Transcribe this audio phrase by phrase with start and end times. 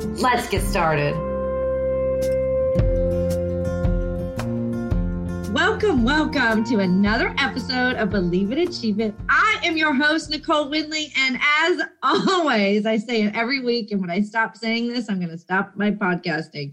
[0.00, 1.14] Let's get started.
[5.52, 9.14] Welcome, welcome to another episode of Believe It, Achieve It.
[9.28, 11.12] I am your host, Nicole Winley.
[11.18, 13.90] And as always, I say it every week.
[13.90, 16.72] And when I stop saying this, I'm going to stop my podcasting.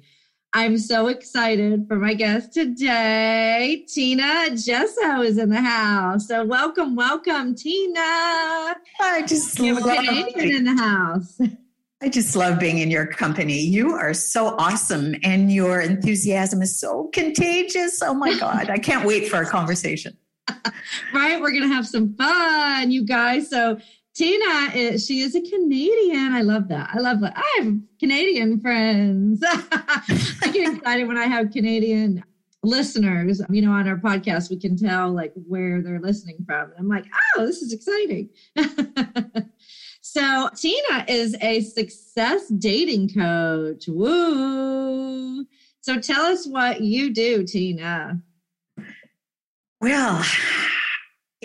[0.53, 3.85] I'm so excited for my guest today.
[3.93, 6.29] Tina Gesso is in the house.
[6.29, 7.99] So welcome, welcome, Tina.
[7.99, 11.41] I just you have a Canadian in the house.
[11.99, 13.59] I just love being in your company.
[13.59, 18.01] You are so awesome and your enthusiasm is so contagious.
[18.03, 18.69] Oh my God.
[18.69, 20.15] I can't wait for our conversation.
[21.13, 21.41] right.
[21.41, 23.49] We're going to have some fun, you guys.
[23.49, 23.79] So,
[24.13, 26.33] Tina, is, she is a Canadian.
[26.33, 26.89] I love that.
[26.93, 27.33] I love that.
[27.35, 29.43] I have Canadian friends.
[29.45, 32.23] I get excited when I have Canadian
[32.63, 33.41] listeners.
[33.49, 36.71] You know, on our podcast, we can tell like where they're listening from.
[36.71, 37.05] And I'm like,
[37.37, 38.29] oh, this is exciting.
[40.17, 43.87] So Tina is a success dating coach.
[43.87, 45.45] Woo.
[45.81, 48.19] So tell us what you do, Tina.
[49.79, 50.25] Well,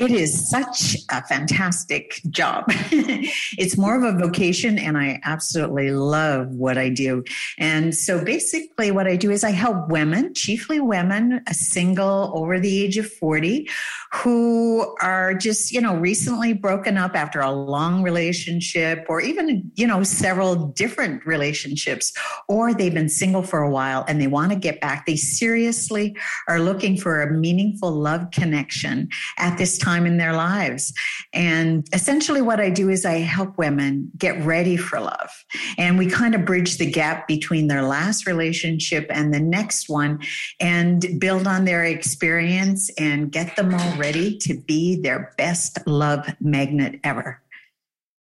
[0.02, 2.64] it is such a fantastic job.
[2.68, 7.22] it's more of a vocation, and I absolutely love what I do.
[7.56, 12.58] And so, basically, what I do is I help women, chiefly women, a single over
[12.58, 13.68] the age of 40,
[14.12, 19.86] who are just, you know, recently broken up after a long relationship or even, you
[19.86, 22.12] know, several different relationships,
[22.48, 25.06] or they've been single for a while and they want to get back.
[25.06, 26.16] They seriously
[26.48, 29.08] are looking for a meaningful love connection
[29.38, 30.92] at this time in their lives.
[31.32, 35.30] And essentially, what I do is I help women get ready for love.
[35.76, 40.20] And we kind of bridge the gap between their last relationship and the next one
[40.60, 46.26] and build on their experience and get them all ready to be their best love
[46.41, 47.41] magnet ever.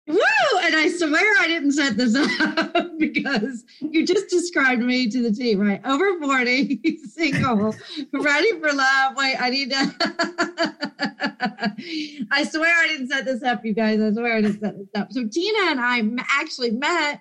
[0.06, 0.16] Woo!
[0.62, 5.32] And I swear I didn't set this up because you just described me to the
[5.32, 5.80] T, right?
[5.84, 7.74] Over 40, single,
[8.12, 9.16] ready for love.
[9.16, 9.94] Wait, I need to.
[12.32, 14.00] I swear I didn't set this up, you guys.
[14.00, 15.12] I swear I didn't set this up.
[15.12, 17.20] So Tina and I actually met.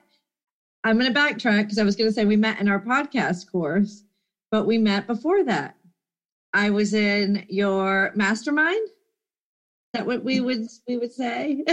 [0.83, 3.51] I'm going to backtrack because I was going to say we met in our podcast
[3.51, 4.03] course,
[4.49, 5.75] but we met before that.
[6.53, 8.87] I was in your mastermind.
[8.87, 8.91] Is
[9.93, 10.45] that what we mm-hmm.
[10.45, 11.63] would we would say?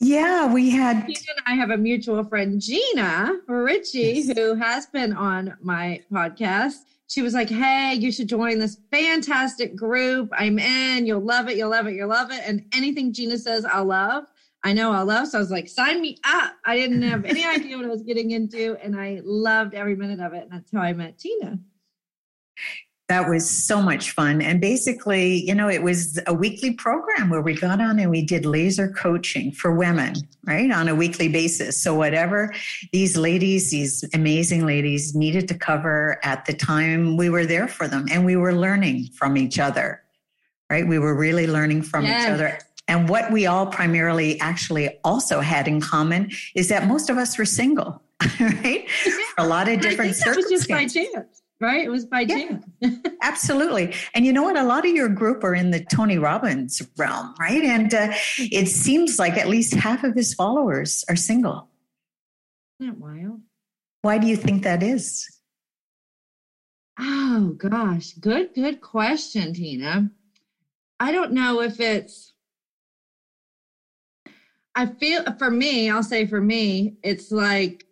[0.00, 0.96] Yeah, we had.
[1.06, 1.16] And
[1.46, 4.36] I have a mutual friend, Gina Ritchie, yes.
[4.36, 6.74] who has been on my podcast.
[7.06, 10.30] She was like, Hey, you should join this fantastic group.
[10.36, 11.06] I'm in.
[11.06, 11.56] You'll love it.
[11.56, 11.94] You'll love it.
[11.94, 12.42] You'll love it.
[12.44, 14.24] And anything Gina says, I'll love.
[14.64, 15.28] I know I'll love.
[15.28, 16.54] So I was like, Sign me up.
[16.64, 18.76] I didn't have any idea what I was getting into.
[18.82, 20.44] And I loved every minute of it.
[20.44, 21.58] And that's how I met Tina
[23.08, 24.40] that was so much fun.
[24.40, 28.22] And basically, you know, it was a weekly program where we got on and we
[28.22, 30.14] did laser coaching for women,
[30.46, 31.80] right, on a weekly basis.
[31.82, 32.54] So, whatever
[32.92, 37.86] these ladies, these amazing ladies needed to cover at the time, we were there for
[37.86, 40.02] them and we were learning from each other,
[40.70, 40.86] right?
[40.86, 42.24] We were really learning from yes.
[42.24, 42.58] each other.
[42.88, 47.36] And what we all primarily actually also had in common is that most of us
[47.36, 48.02] were single,
[48.40, 48.88] right?
[49.06, 49.12] Yeah.
[49.36, 51.06] For a lot of different circumstances.
[51.72, 52.82] That was just by chance right?
[52.82, 53.94] It was by yeah, absolutely.
[54.14, 54.56] And you know what?
[54.56, 57.62] A lot of your group are in the Tony Robbins realm, right?
[57.62, 61.68] And uh, it seems like at least half of his followers are single.
[62.80, 63.40] Isn't that wild?
[64.02, 65.26] Why do you think that is?
[66.98, 68.12] Oh, gosh.
[68.12, 70.10] Good, good question, Tina.
[71.00, 72.34] I don't know if it's,
[74.74, 77.84] I feel for me, I'll say for me, it's like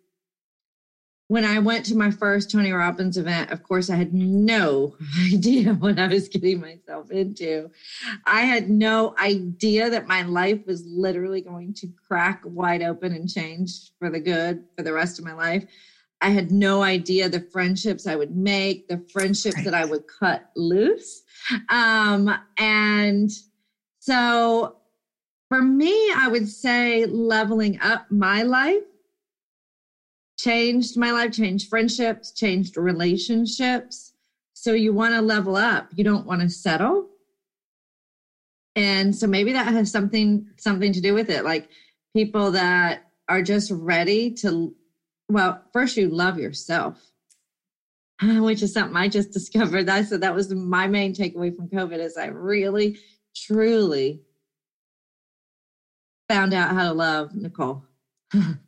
[1.27, 4.95] when I went to my first Tony Robbins event, of course, I had no
[5.33, 7.71] idea what I was getting myself into.
[8.25, 13.29] I had no idea that my life was literally going to crack wide open and
[13.29, 15.65] change for the good for the rest of my life.
[16.21, 19.65] I had no idea the friendships I would make, the friendships right.
[19.65, 21.23] that I would cut loose.
[21.69, 23.29] Um, and
[23.99, 24.77] so
[25.49, 28.83] for me, I would say leveling up my life
[30.43, 34.13] changed my life, changed friendships, changed relationships.
[34.53, 35.87] So you want to level up.
[35.95, 37.07] You don't want to settle.
[38.75, 41.45] And so maybe that has something something to do with it.
[41.45, 41.69] Like
[42.15, 44.75] people that are just ready to
[45.29, 46.99] well, first you love yourself.
[48.21, 49.85] Which is something I just discovered.
[49.85, 52.99] That so that was my main takeaway from COVID is I really,
[53.35, 54.21] truly
[56.27, 57.85] found out how to love Nicole.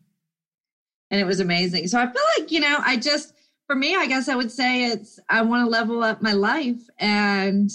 [1.12, 1.88] and it was amazing.
[1.88, 3.34] So I feel like, you know, I just,
[3.68, 6.82] for me, I guess I would say it's, I want to level up my life
[7.00, 7.70] and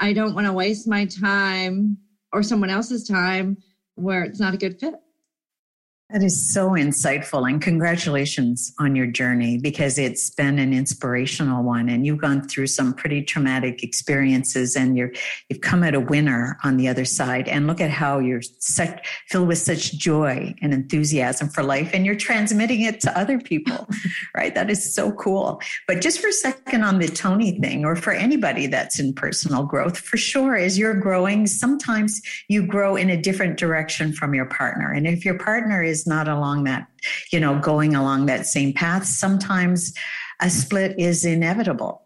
[0.00, 1.98] I don't want to waste my time
[2.32, 3.56] or someone else's time
[3.94, 4.94] where it's not a good fit.
[6.14, 11.88] That is so insightful and congratulations on your journey because it's been an inspirational one
[11.88, 15.10] and you've gone through some pretty traumatic experiences and you're
[15.48, 17.48] you've come out a winner on the other side.
[17.48, 22.06] And look at how you're such, filled with such joy and enthusiasm for life and
[22.06, 23.88] you're transmitting it to other people
[24.36, 24.54] right?
[24.54, 25.60] That is so cool.
[25.88, 29.64] But just for a second on the Tony thing or for anybody that's in personal
[29.64, 34.46] growth for sure as you're growing sometimes you grow in a different direction from your
[34.46, 34.92] partner.
[34.92, 36.88] And if your partner is not along that,
[37.32, 39.94] you know, going along that same path, sometimes
[40.40, 42.02] a split is inevitable.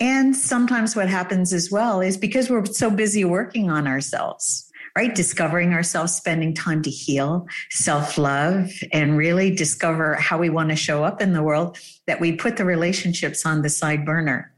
[0.00, 5.12] And sometimes what happens as well is because we're so busy working on ourselves, right?
[5.12, 10.76] Discovering ourselves, spending time to heal, self love, and really discover how we want to
[10.76, 14.52] show up in the world, that we put the relationships on the side burner,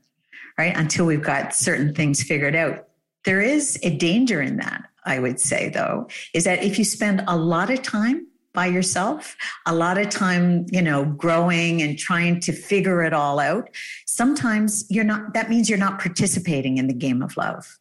[0.59, 0.77] right?
[0.77, 2.89] Until we've got certain things figured out.
[3.25, 7.25] There is a danger in that, I would say, though, is that if you spend
[7.27, 9.37] a lot of time by yourself.
[9.67, 13.69] A lot of time you know growing and trying to figure it all out.
[14.07, 17.79] Sometimes you're not that means you're not participating in the game of love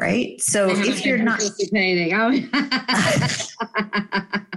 [0.00, 0.40] right?
[0.40, 2.50] So if you're not participating.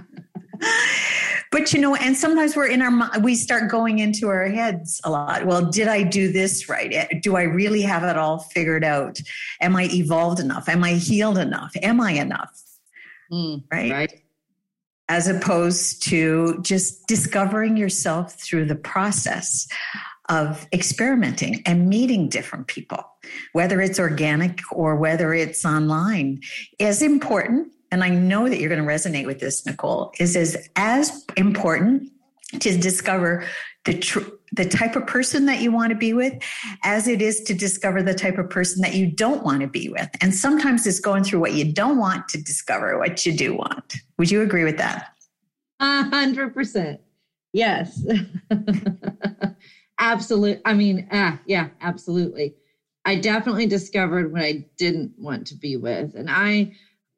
[1.52, 5.10] But you know and sometimes we're in our we start going into our heads a
[5.10, 5.46] lot.
[5.46, 6.92] Well did i do this right?
[6.92, 9.18] Eh, do i really have it all figured out?
[9.60, 10.68] Am i evolved enough?
[10.68, 11.72] Am i healed enough?
[11.82, 12.60] Am i enough?
[13.32, 13.92] Mm, right?
[13.92, 14.22] Right
[15.08, 19.68] as opposed to just discovering yourself through the process
[20.28, 23.04] of experimenting and meeting different people,
[23.52, 26.40] whether it's organic or whether it's online,
[26.78, 27.72] is important.
[27.92, 32.10] And I know that you're going to resonate with this, Nicole, is as, as important
[32.58, 33.44] to discover
[33.84, 36.34] the tr- the type of person that you want to be with
[36.84, 39.88] as it is to discover the type of person that you don't want to be
[39.88, 40.08] with.
[40.20, 43.96] And sometimes it's going through what you don't want to discover what you do want.
[44.18, 45.08] Would you agree with that?
[45.80, 47.00] A hundred percent.
[47.52, 48.06] Yes.
[49.98, 50.60] Absolutely.
[50.64, 52.54] I mean, ah, yeah, absolutely.
[53.04, 56.14] I definitely discovered what I didn't want to be with.
[56.14, 56.72] And I,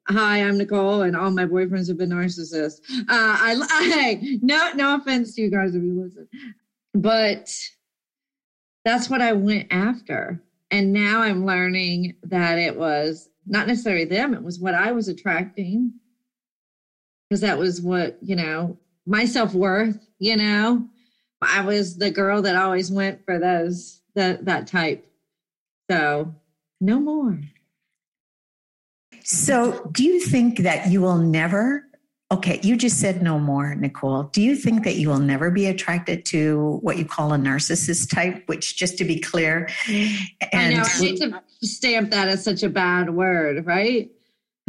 [0.07, 2.79] hi, I'm Nicole, and all my boyfriends have been narcissists.
[3.01, 6.27] Uh, I, I, no, no offense to you guys if you listen,
[6.93, 7.51] but
[8.85, 10.41] that's what I went after.
[10.71, 15.07] And now I'm learning that it was not necessarily them, it was what I was
[15.07, 15.93] attracting.
[17.29, 20.87] Because that was what, you know, my self worth, you know,
[21.41, 25.05] I was the girl that always went for those, that, that type.
[25.89, 26.33] So
[26.81, 27.39] no more.
[29.23, 31.88] So, do you think that you will never
[32.31, 34.23] Okay, you just said no more, Nicole.
[34.23, 38.13] Do you think that you will never be attracted to what you call a narcissist
[38.13, 38.43] type?
[38.45, 40.19] Which, just to be clear, and
[40.53, 44.11] I know I hate to stamp that as such a bad word, right?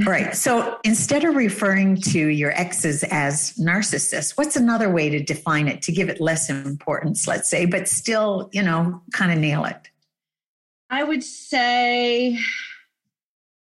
[0.07, 0.35] Right.
[0.35, 5.83] So instead of referring to your exes as narcissists, what's another way to define it
[5.83, 9.91] to give it less importance, let's say, but still, you know, kind of nail it?
[10.89, 12.39] I would say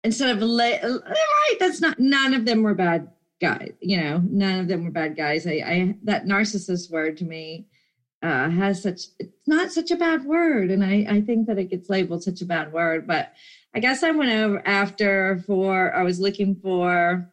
[0.03, 3.09] instead of right, that's not none of them were bad
[3.47, 5.45] guys you know none of them were bad guys.
[5.47, 7.67] I, I that narcissist word to me
[8.23, 10.71] uh, has such it's not such a bad word.
[10.71, 13.07] And I, I think that it gets labeled such a bad word.
[13.07, 13.33] But
[13.75, 17.29] i guess i went over after for i was looking for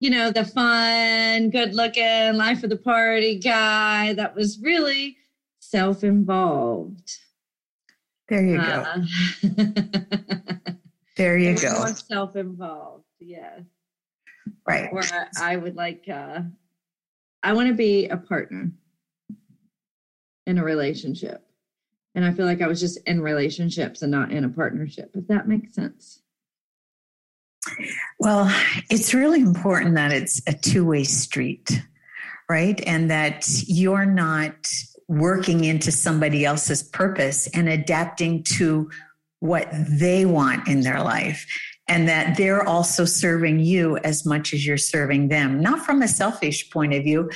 [0.00, 5.18] you know the fun good looking life of the party guy that was really
[5.60, 7.12] self-involved.
[8.28, 9.06] There you uh, go
[11.16, 11.84] there you go.
[12.08, 13.60] self-involved yes
[14.66, 14.88] Right.
[14.92, 15.02] Or
[15.38, 16.40] I would like, uh,
[17.42, 18.70] I want to be a partner
[20.46, 21.46] in a relationship.
[22.14, 25.26] And I feel like I was just in relationships and not in a partnership, if
[25.28, 26.22] that makes sense.
[28.18, 28.52] Well,
[28.90, 31.82] it's really important that it's a two way street,
[32.48, 32.82] right?
[32.86, 34.68] And that you're not
[35.08, 38.90] working into somebody else's purpose and adapting to
[39.40, 41.46] what they want in their life
[41.90, 45.60] and that they're also serving you as much as you're serving them.
[45.60, 47.28] Not from a selfish point of view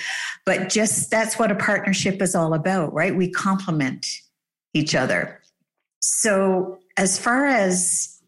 [0.46, 3.14] but just that's what a partnership is all about right?
[3.14, 4.06] We complement
[4.73, 5.42] each other.
[6.00, 8.20] So as far as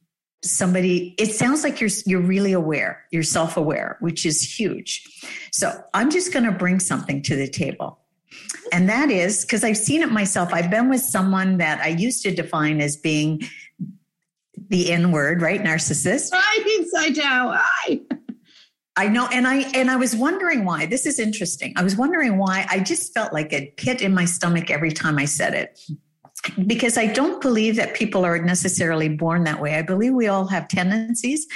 [0.43, 5.05] somebody it sounds like you're you're really aware you're self-aware which is huge.
[5.53, 8.01] So i'm just going to bring something to the table.
[8.73, 10.53] And that is because i've seen it myself.
[10.53, 13.43] I've been with someone that i used to define as being
[14.69, 15.63] the N word, right?
[15.63, 16.33] Narcissist.
[16.33, 17.55] Right, I know.
[17.57, 18.01] I.
[18.99, 20.87] I know, and I and I was wondering why.
[20.87, 21.75] This is interesting.
[21.77, 25.19] I was wondering why I just felt like a pit in my stomach every time
[25.19, 25.79] I said it
[26.67, 29.75] because I don't believe that people are necessarily born that way.
[29.75, 31.47] I believe we all have tendencies.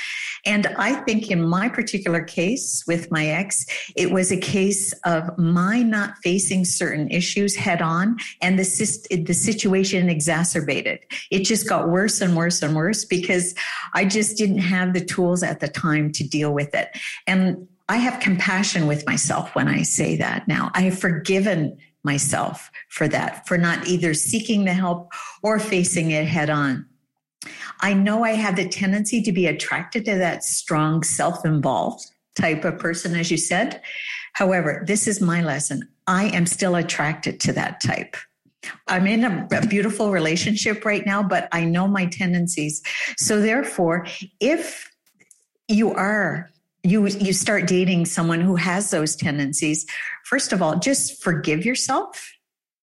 [0.44, 5.36] And I think in my particular case with my ex, it was a case of
[5.38, 11.00] my not facing certain issues head on and the, the situation exacerbated.
[11.30, 13.54] It just got worse and worse and worse because
[13.94, 16.88] I just didn't have the tools at the time to deal with it.
[17.26, 20.70] And I have compassion with myself when I say that now.
[20.74, 26.26] I have forgiven myself for that, for not either seeking the help or facing it
[26.26, 26.86] head on.
[27.80, 32.64] I know I have the tendency to be attracted to that strong, self involved type
[32.64, 33.82] of person, as you said.
[34.34, 35.88] However, this is my lesson.
[36.06, 38.16] I am still attracted to that type.
[38.88, 42.82] I'm in a, a, beautiful relationship right now, but I know my tendencies.
[43.16, 44.06] So therefore,
[44.38, 44.90] if
[45.68, 46.50] you are
[46.82, 49.86] you you start dating someone who has those tendencies
[50.24, 52.32] first of all just forgive yourself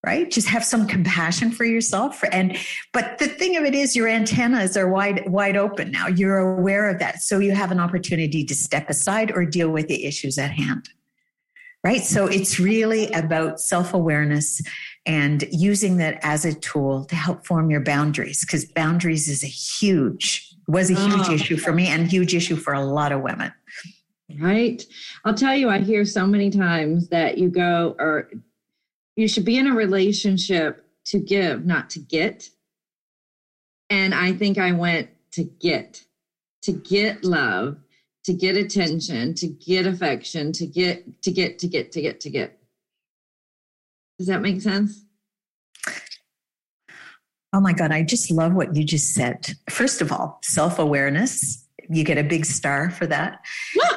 [0.05, 0.31] right?
[0.31, 2.23] Just have some compassion for yourself.
[2.31, 2.55] And
[2.93, 6.07] but the thing of it is your antennas are wide wide open now.
[6.07, 7.21] You're aware of that.
[7.21, 10.87] So you have an opportunity to step aside or deal with the issues at hand
[11.83, 12.03] right?
[12.03, 14.61] So it's really about self-awareness
[15.05, 19.47] and using that as a tool to help form your boundaries because boundaries is a
[19.47, 21.33] huge was a huge oh.
[21.33, 23.53] issue for me and huge issue for a lot of women
[24.39, 24.83] right
[25.25, 28.29] i'll tell you i hear so many times that you go or
[29.15, 32.49] you should be in a relationship to give not to get
[33.89, 36.03] and i think i went to get
[36.61, 37.77] to get love
[38.25, 42.29] to get attention to get affection to get to get to get to get to
[42.29, 42.59] get
[44.17, 45.05] does that make sense
[47.53, 49.55] Oh my God, I just love what you just said.
[49.69, 51.66] First of all, self awareness.
[51.89, 53.39] You get a big star for that.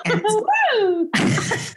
[0.05, 0.23] And,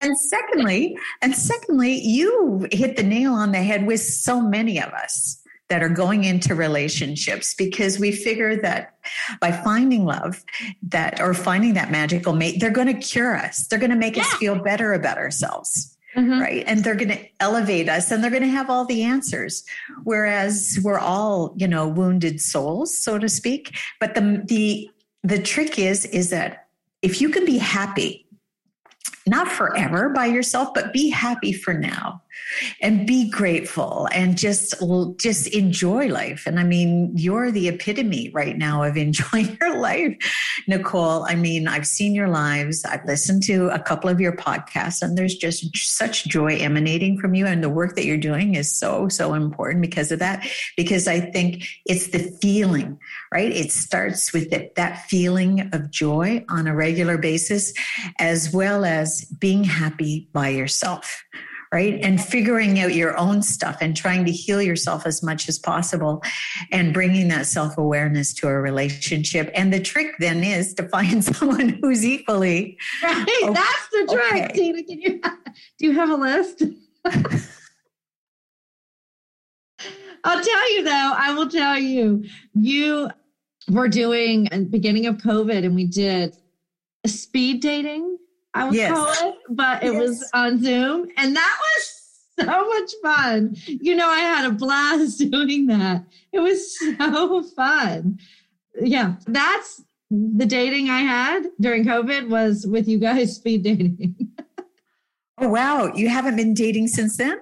[0.00, 4.92] and secondly, and secondly, you hit the nail on the head with so many of
[4.92, 8.94] us that are going into relationships because we figure that
[9.40, 10.44] by finding love
[10.82, 14.16] that or finding that magical mate they're going to cure us they're going to make
[14.16, 14.22] yeah.
[14.22, 16.40] us feel better about ourselves Mm-hmm.
[16.40, 16.64] Right.
[16.66, 19.64] And they're going to elevate us and they're going to have all the answers.
[20.04, 23.76] Whereas we're all, you know, wounded souls, so to speak.
[24.00, 24.90] But the, the,
[25.22, 26.68] the trick is, is that
[27.02, 28.26] if you can be happy
[29.28, 32.22] not forever by yourself, but be happy for now
[32.80, 34.74] and be grateful and just
[35.18, 36.44] just enjoy life.
[36.46, 40.16] And I mean, you're the epitome right now of enjoying your life,
[40.66, 41.24] Nicole.
[41.24, 42.84] I mean, I've seen your lives.
[42.84, 47.34] I've listened to a couple of your podcasts, and there's just such joy emanating from
[47.34, 47.46] you.
[47.46, 50.46] And the work that you're doing is so so important because of that.
[50.76, 52.98] Because I think it's the feeling,
[53.32, 53.50] right?
[53.50, 57.72] It starts with it, that feeling of joy on a regular basis,
[58.18, 61.24] as well as being happy by yourself
[61.76, 62.00] right?
[62.02, 66.22] And figuring out your own stuff and trying to heal yourself as much as possible
[66.72, 69.50] and bringing that self awareness to a relationship.
[69.54, 72.78] And the trick then is to find someone who's equally.
[73.02, 73.28] Right.
[73.28, 73.52] Okay.
[73.52, 74.44] That's the trick.
[74.44, 74.52] Okay.
[74.54, 75.20] Tina, can you,
[75.78, 76.62] do you have a list?
[80.24, 83.10] I'll tell you though, I will tell you, you
[83.68, 86.38] were doing at the beginning of COVID and we did
[87.04, 88.16] speed dating
[88.56, 88.90] I would yes.
[88.90, 90.00] call it, but it yes.
[90.00, 91.08] was on Zoom.
[91.18, 92.02] And that was
[92.40, 93.56] so much fun.
[93.66, 96.04] You know, I had a blast doing that.
[96.32, 98.18] It was so fun.
[98.80, 104.16] Yeah, that's the dating I had during COVID was with you guys speed dating.
[105.38, 105.92] oh, wow.
[105.94, 107.38] You haven't been dating since then?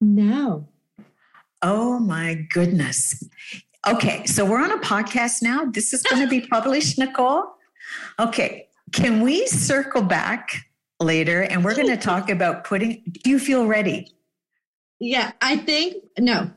[0.00, 0.68] No.
[1.60, 3.22] Oh, my goodness.
[3.86, 5.66] Okay, so we're on a podcast now.
[5.66, 7.44] This is going to be published, Nicole.
[8.18, 10.64] Okay, can we circle back
[11.00, 14.14] later and we're going to talk about putting, do you feel ready?
[15.00, 16.50] Yeah, I think, no.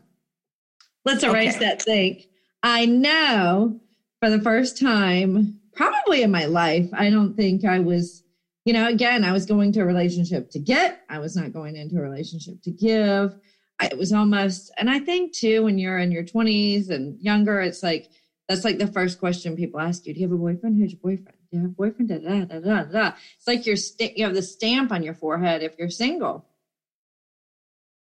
[1.03, 1.65] Let's erase okay.
[1.65, 2.27] that think.
[2.61, 3.79] I know
[4.19, 8.23] for the first time, probably in my life, I don't think I was
[8.65, 11.77] you know, again, I was going to a relationship to get, I was not going
[11.77, 13.33] into a relationship to give.
[13.79, 17.61] I, it was almost, and I think too, when you're in your 20s and younger,
[17.61, 18.09] it's like,
[18.49, 20.13] that's like the first question people ask you.
[20.13, 20.77] Do you have a boyfriend?
[20.77, 21.36] Who's your boyfriend?
[21.51, 22.09] Do you have a boyfriend?
[22.09, 23.11] Da, da, da, da, da.
[23.37, 26.45] It's like you're st- you have the stamp on your forehead if you're single.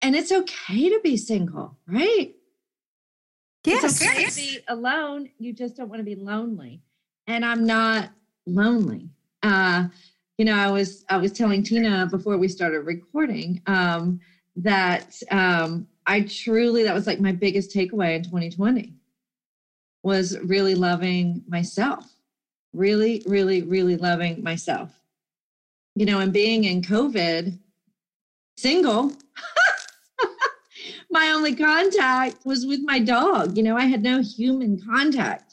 [0.02, 2.34] And it's okay to be single, right?
[3.64, 3.84] Yes.
[3.84, 4.34] It's okay yes.
[4.36, 5.30] to be alone.
[5.38, 6.82] You just don't want to be lonely.
[7.26, 8.10] And I'm not
[8.46, 9.10] lonely.
[9.42, 9.88] Uh,
[10.38, 14.20] you know, I was I was telling Tina before we started recording um,
[14.56, 18.94] that um, I truly that was like my biggest takeaway in 2020
[20.02, 22.06] was really loving myself,
[22.72, 24.90] really, really, really loving myself.
[25.96, 27.58] You know, and being in COVID,
[28.56, 29.12] single.
[31.10, 33.56] my only contact was with my dog.
[33.56, 35.50] You know, I had no human contact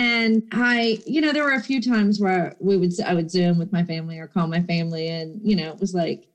[0.00, 3.58] and i you know there were a few times where we would i would zoom
[3.58, 6.26] with my family or call my family and you know it was like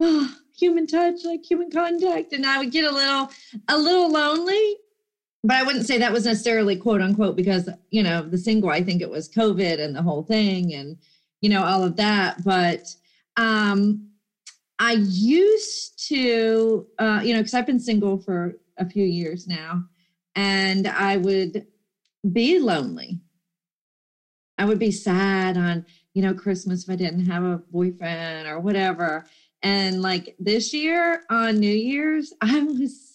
[0.00, 3.30] oh human touch like human contact and i would get a little
[3.68, 4.76] a little lonely
[5.42, 8.82] but i wouldn't say that was necessarily quote unquote because you know the single i
[8.82, 10.96] think it was covid and the whole thing and
[11.40, 12.94] you know all of that but
[13.36, 14.08] um
[14.78, 19.82] i used to uh you know because i've been single for a few years now
[20.34, 21.66] and i would
[22.32, 23.20] be lonely.
[24.58, 28.60] I would be sad on, you know, Christmas if I didn't have a boyfriend or
[28.60, 29.24] whatever.
[29.62, 33.09] And like this year on New Year's, I was,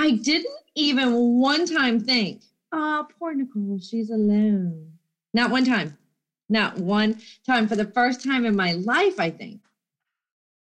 [0.00, 2.42] I didn't even one time think,
[2.72, 4.92] oh, poor Nicole, she's alone.
[5.34, 5.98] Not one time.
[6.48, 7.68] Not one time.
[7.68, 9.60] For the first time in my life, I think.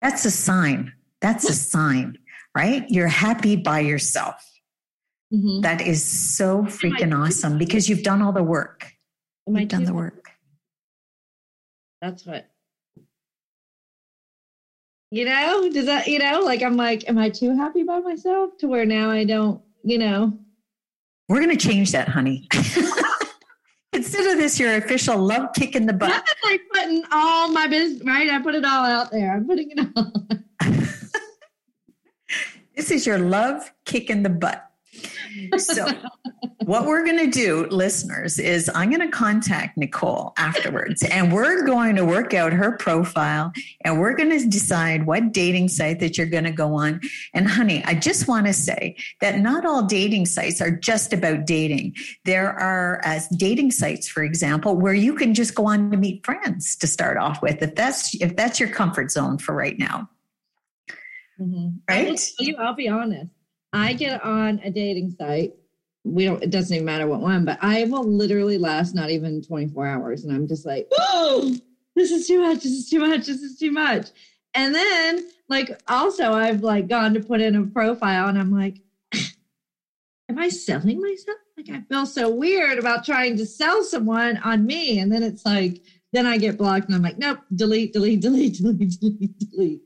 [0.00, 0.94] That's a sign.
[1.20, 2.16] That's a sign,
[2.56, 2.86] right?
[2.88, 4.42] You're happy by yourself.
[5.30, 5.60] Mm-hmm.
[5.60, 8.90] That is so freaking awesome because you've done all the work.
[9.46, 10.30] Am you've done the work.
[12.00, 12.48] That's what.
[15.16, 18.58] You know, does that, you know, like I'm like, am I too happy by myself
[18.58, 20.38] to where now I don't, you know?
[21.30, 22.46] We're going to change that, honey.
[23.96, 26.10] Of this, your official love kick in the butt.
[26.10, 28.28] That's like putting all my business, right?
[28.28, 29.32] I put it all out there.
[29.32, 30.12] I'm putting it all.
[32.76, 34.65] this is your love kick in the butt
[35.58, 35.86] so
[36.64, 41.64] what we're going to do listeners is i'm going to contact nicole afterwards and we're
[41.64, 43.52] going to work out her profile
[43.84, 47.00] and we're going to decide what dating site that you're going to go on.
[47.34, 51.46] And honey i just want to say that not all dating sites are just about
[51.46, 51.94] dating.
[52.24, 56.24] There are as dating sites for example where you can just go on to meet
[56.24, 60.08] friends to start off with if that's if that's your comfort zone for right now.
[61.40, 61.76] Mm-hmm.
[61.88, 62.32] right?
[62.38, 63.30] You i'll be honest
[63.76, 65.54] I get on a dating site.
[66.04, 69.42] We don't, it doesn't even matter what one, but I will literally last not even
[69.42, 70.24] 24 hours.
[70.24, 71.54] And I'm just like, oh,
[71.94, 72.62] this is too much.
[72.62, 73.26] This is too much.
[73.26, 74.08] This is too much.
[74.54, 78.80] And then, like, also, I've like gone to put in a profile and I'm like,
[80.28, 81.38] am I selling myself?
[81.56, 84.98] Like, I feel so weird about trying to sell someone on me.
[84.98, 88.54] And then it's like, then I get blocked and I'm like, nope, delete, delete, delete,
[88.58, 89.80] delete, delete, delete.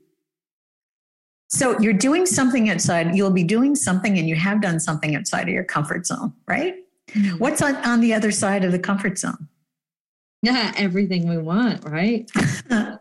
[1.51, 5.43] So you're doing something outside, you'll be doing something and you have done something outside
[5.43, 6.75] of your comfort zone, right?
[7.09, 7.37] Mm-hmm.
[7.39, 9.49] What's on, on the other side of the comfort zone?
[10.41, 12.31] Yeah, everything we want, right?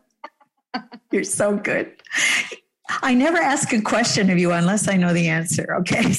[1.13, 1.93] you're so good.
[3.03, 5.77] I never ask a question of you unless I know the answer.
[5.81, 6.13] Okay.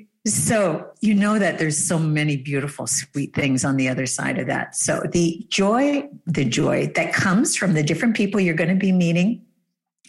[0.28, 4.46] So you know that there's so many beautiful, sweet things on the other side of
[4.48, 4.76] that.
[4.76, 8.92] So the joy, the joy that comes from the different people you're going to be
[8.92, 9.44] meeting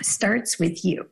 [0.02, 1.08] starts with you.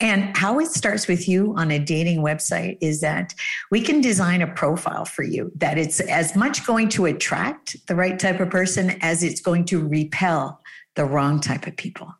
[0.00, 3.34] And how it starts with you on a dating website is that
[3.70, 7.94] we can design a profile for you that it's as much going to attract the
[7.94, 10.60] right type of person as it's going to repel
[10.96, 12.14] the wrong type of people.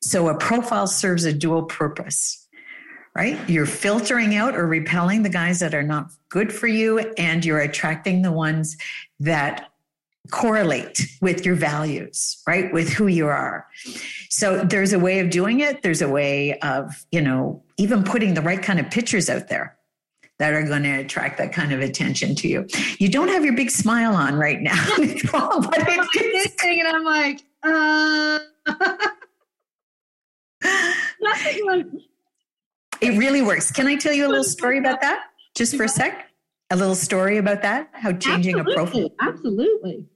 [0.00, 2.41] So a profile serves a dual purpose
[3.14, 3.38] right?
[3.48, 7.60] You're filtering out or repelling the guys that are not good for you, and you're
[7.60, 8.76] attracting the ones
[9.20, 9.68] that
[10.30, 12.72] correlate with your values, right?
[12.72, 13.66] With who you are.
[14.30, 15.82] So there's a way of doing it.
[15.82, 19.76] There's a way of, you know, even putting the right kind of pictures out there
[20.38, 22.66] that are going to attract that kind of attention to you.
[22.98, 25.24] You don't have your big smile on right now, it's
[26.62, 28.38] and I'm like, uh,
[31.20, 32.00] nothing
[33.02, 33.70] it really works.
[33.70, 36.28] Can I tell you a little story about that just for a sec?
[36.70, 39.10] A little story about that, how changing absolutely, a profile.
[39.20, 40.06] Absolutely.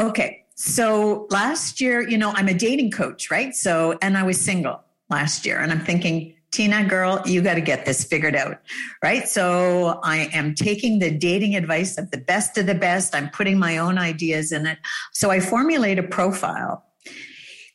[0.00, 0.44] Okay.
[0.56, 3.54] So last year, you know, I'm a dating coach, right?
[3.54, 7.60] So, and I was single last year, and I'm thinking, Tina, girl, you got to
[7.60, 8.60] get this figured out.
[9.02, 9.28] Right.
[9.28, 13.14] So I am taking the dating advice of the best of the best.
[13.14, 14.78] I'm putting my own ideas in it.
[15.12, 16.84] So I formulate a profile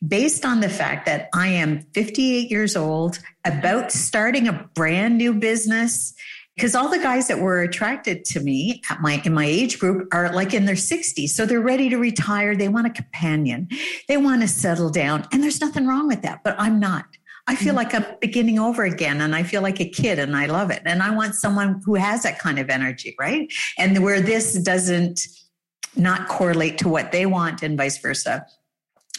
[0.06, 5.34] based on the fact that I am 58 years old, about starting a brand new
[5.34, 6.14] business.
[6.56, 10.08] Because all the guys that were attracted to me at my in my age group
[10.12, 11.30] are like in their 60s.
[11.30, 12.54] So they're ready to retire.
[12.54, 13.68] They want a companion.
[14.08, 15.26] They want to settle down.
[15.32, 16.40] And there's nothing wrong with that.
[16.44, 17.06] But I'm not.
[17.46, 17.76] I feel mm-hmm.
[17.78, 20.82] like I'm beginning over again and I feel like a kid and I love it.
[20.84, 23.50] And I want someone who has that kind of energy, right?
[23.78, 25.20] And where this doesn't
[25.96, 28.46] not correlate to what they want and vice versa.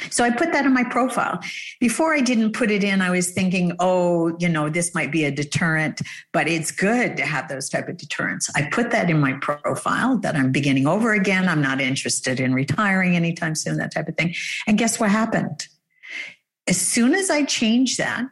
[0.09, 1.39] So I put that in my profile.
[1.79, 5.25] Before I didn't put it in, I was thinking, oh, you know, this might be
[5.25, 8.49] a deterrent, but it's good to have those type of deterrents.
[8.55, 11.47] I put that in my profile that I'm beginning over again.
[11.47, 14.33] I'm not interested in retiring anytime soon, that type of thing.
[14.67, 15.67] And guess what happened?
[16.67, 18.29] As soon as I changed that,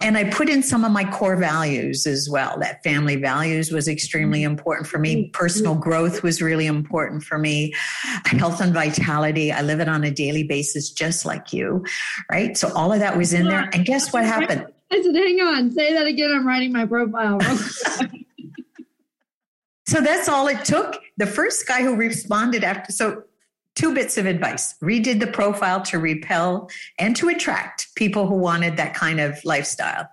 [0.00, 2.58] and I put in some of my core values as well.
[2.58, 4.52] That family values was extremely mm-hmm.
[4.52, 5.24] important for me.
[5.24, 5.30] Mm-hmm.
[5.32, 7.74] Personal growth was really important for me.
[8.24, 9.52] Health and vitality.
[9.52, 11.84] I live it on a daily basis, just like you,
[12.30, 12.56] right?
[12.56, 13.68] So all of that was in there.
[13.72, 14.66] And guess what happened?
[14.90, 16.32] I said, hang on, say that again.
[16.32, 17.38] I'm writing my profile.
[19.86, 21.00] so that's all it took.
[21.18, 23.24] The first guy who responded after, so
[23.76, 28.76] two bits of advice redid the profile to repel and to attract people who wanted
[28.76, 30.08] that kind of lifestyle.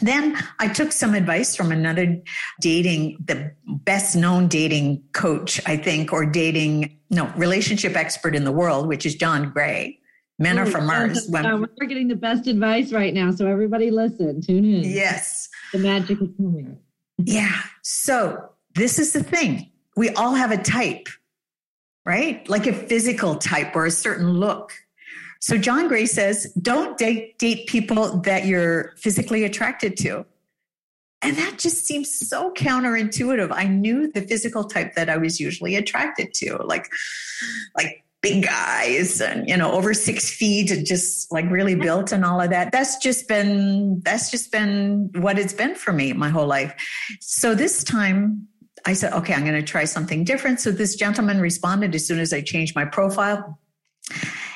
[0.00, 2.20] Then I took some advice from another
[2.60, 8.52] dating, the best known dating coach, I think, or dating, no, relationship expert in the
[8.52, 9.98] world, which is John Gray.
[10.38, 11.26] Men Ooh, are oh, from Mars.
[11.30, 11.64] Women.
[11.64, 13.30] Uh, we're getting the best advice right now.
[13.30, 14.84] So everybody listen, tune in.
[14.84, 15.48] Yes.
[15.72, 16.78] The magic is coming.
[17.16, 17.62] yeah.
[17.82, 19.70] So this is the thing.
[19.96, 21.08] We all have a type
[22.06, 22.48] right?
[22.48, 24.72] Like a physical type or a certain look.
[25.40, 30.24] So John Gray says, don't date, date people that you're physically attracted to.
[31.20, 33.50] And that just seems so counterintuitive.
[33.50, 36.88] I knew the physical type that I was usually attracted to, like,
[37.76, 42.24] like big guys and you know over six feet and just like really built and
[42.24, 46.28] all of that that's just been that's just been what it's been for me my
[46.28, 46.74] whole life
[47.20, 48.48] so this time
[48.86, 50.60] I said, okay, I'm going to try something different.
[50.60, 53.58] So this gentleman responded as soon as I changed my profile.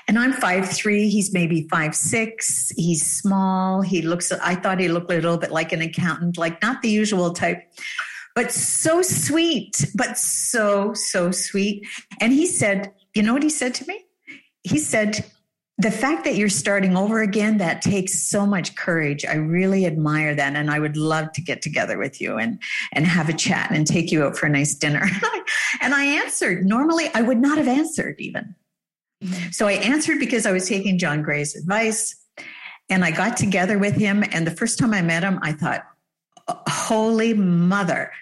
[0.06, 1.08] And I'm five three.
[1.08, 2.70] He's maybe five six.
[2.76, 3.80] He's small.
[3.82, 4.32] He looks.
[4.32, 7.62] I thought he looked a little bit like an accountant, like not the usual type,
[8.34, 9.84] but so sweet.
[9.94, 11.86] But so so sweet.
[12.20, 14.04] And he said, you know what he said to me?
[14.64, 15.24] He said,
[15.80, 19.24] the fact that you're starting over again that takes so much courage.
[19.24, 22.60] I really admire that and i would love to get together with you and
[22.92, 25.06] and have a chat and take you out for a nice dinner.
[25.82, 28.54] And i answered normally i would not have answered even.
[29.22, 29.50] Mm-hmm.
[29.50, 32.16] so i answered because i was taking john gray's advice
[32.88, 35.86] and i got together with him and the first time i met him i thought
[36.68, 38.12] holy mother.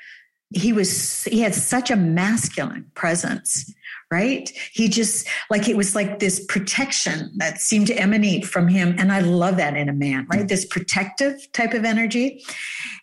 [0.50, 3.72] He was he had such a masculine presence
[4.10, 4.50] right?
[4.72, 8.94] He just like it was like this protection that seemed to emanate from him.
[8.98, 10.48] And I love that in a man, right?
[10.48, 12.42] This protective type of energy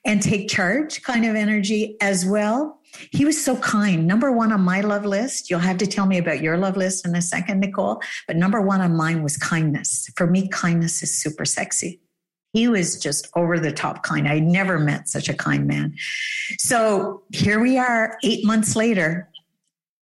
[0.04, 2.80] and take charge kind of energy as well.
[3.12, 4.08] He was so kind.
[4.08, 7.06] Number one on my love list, you'll have to tell me about your love list
[7.06, 8.02] in a second, Nicole.
[8.26, 10.10] But number one on mine was kindness.
[10.16, 12.00] For me, kindness is super sexy.
[12.54, 14.30] He was just over the top kind.
[14.30, 15.94] I never met such a kind man.
[16.58, 19.30] So here we are, eight months later,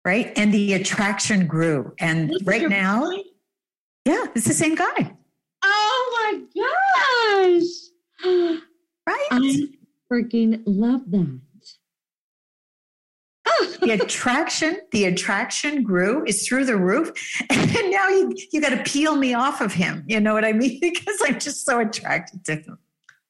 [0.04, 0.32] right?
[0.36, 1.92] And the attraction grew.
[1.98, 3.26] And right now, point?
[4.04, 5.14] yeah, it's the same guy.
[5.62, 7.62] Oh my
[8.22, 8.60] gosh.
[9.06, 9.28] right?
[9.30, 9.68] I
[10.10, 11.40] freaking love that.
[13.80, 17.12] the attraction, the attraction grew, is through the roof.
[17.50, 20.04] And now you you got to peel me off of him.
[20.06, 20.78] You know what I mean?
[20.80, 22.78] Because I'm just so attracted to him.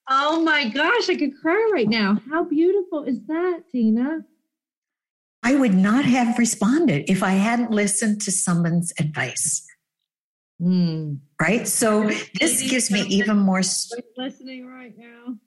[0.08, 2.20] Oh my gosh, I could cry right now.
[2.30, 4.24] How beautiful is that, Tina?
[5.42, 9.66] I would not have responded if I hadn't listened to someone's advice.
[10.60, 11.18] Mm.
[11.40, 11.66] Right.
[11.66, 13.62] So this gives me even more.
[13.62, 15.36] St- listening right now.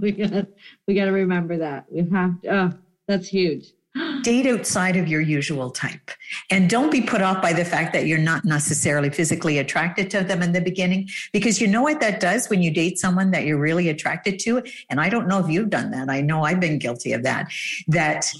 [0.00, 0.46] We got
[0.86, 2.40] we got to remember that we have.
[2.42, 2.72] To, oh,
[3.08, 3.72] that's huge.
[4.22, 6.12] Date outside of your usual type,
[6.48, 10.22] and don't be put off by the fact that you're not necessarily physically attracted to
[10.22, 13.46] them in the beginning, because you know what that does when you date someone that
[13.46, 14.62] you're really attracted to.
[14.90, 16.08] And I don't know if you've done that.
[16.08, 17.50] I know I've been guilty of that.
[17.88, 18.32] That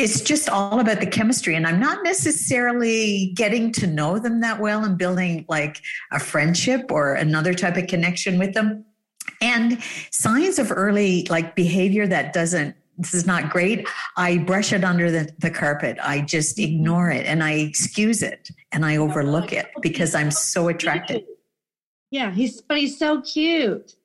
[0.00, 1.54] it's just all about the chemistry.
[1.54, 5.80] And i'm not necessarily getting to know them that well and building like
[6.12, 8.84] a friendship or another type of connection with them.
[9.40, 14.84] And signs of early like behavior that doesn't this is not great i brush it
[14.84, 15.96] under the, the carpet.
[16.02, 20.68] I just ignore it and i excuse it and i overlook it because i'm so
[20.68, 21.24] attracted.
[22.10, 23.94] Yeah he's but he's so cute.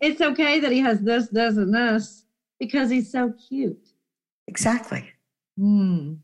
[0.00, 2.24] It's okay that he has this, this, and this
[2.60, 3.88] because he's so cute.
[4.48, 5.04] Exactly.
[5.56, 6.14] Hmm.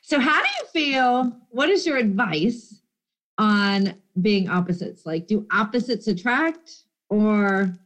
[0.00, 1.36] So, how do you feel?
[1.50, 2.80] What is your advice
[3.36, 5.04] on being opposites?
[5.04, 6.84] Like, do opposites attract?
[7.10, 7.76] Or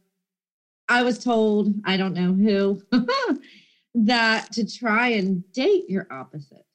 [0.87, 2.81] I was told, I don't know who,
[3.95, 6.65] that to try and date your opposite.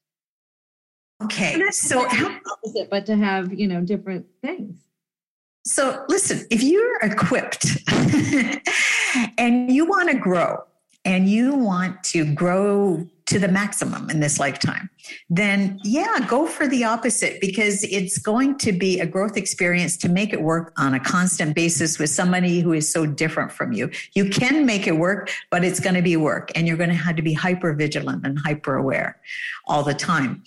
[1.22, 1.62] Okay.
[1.70, 4.76] So, how, opposite, but to have, you know, different things.
[5.64, 7.66] So, listen, if you're equipped
[9.38, 10.62] and you want to grow
[11.06, 14.90] and you want to grow to the maximum in this lifetime,
[15.30, 20.08] then yeah, go for the opposite because it's going to be a growth experience to
[20.08, 23.88] make it work on a constant basis with somebody who is so different from you.
[24.14, 26.96] You can make it work, but it's going to be work and you're going to
[26.96, 29.20] have to be hyper vigilant and hyper aware
[29.66, 30.42] all the time.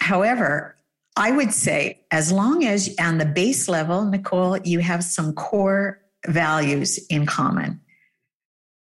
[0.00, 0.76] However,
[1.16, 6.02] I would say, as long as on the base level, Nicole, you have some core
[6.26, 7.80] values in common,